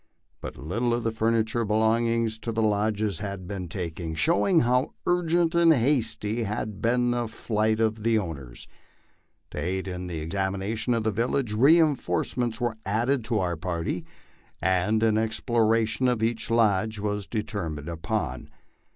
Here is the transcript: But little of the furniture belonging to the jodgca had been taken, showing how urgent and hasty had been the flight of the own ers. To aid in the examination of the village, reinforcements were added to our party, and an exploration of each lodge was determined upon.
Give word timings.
But 0.41 0.57
little 0.57 0.95
of 0.95 1.03
the 1.03 1.11
furniture 1.11 1.63
belonging 1.63 2.25
to 2.27 2.51
the 2.51 2.63
jodgca 2.63 3.19
had 3.21 3.47
been 3.47 3.67
taken, 3.67 4.15
showing 4.15 4.61
how 4.61 4.95
urgent 5.05 5.53
and 5.53 5.71
hasty 5.71 6.41
had 6.41 6.81
been 6.81 7.11
the 7.11 7.27
flight 7.27 7.79
of 7.79 8.01
the 8.01 8.17
own 8.17 8.39
ers. 8.39 8.67
To 9.51 9.59
aid 9.59 9.87
in 9.87 10.07
the 10.07 10.17
examination 10.19 10.95
of 10.95 11.03
the 11.03 11.11
village, 11.11 11.53
reinforcements 11.53 12.59
were 12.59 12.77
added 12.83 13.23
to 13.25 13.37
our 13.37 13.55
party, 13.55 14.03
and 14.59 15.03
an 15.03 15.19
exploration 15.19 16.07
of 16.07 16.23
each 16.23 16.49
lodge 16.49 16.97
was 16.97 17.27
determined 17.27 17.87
upon. 17.87 18.49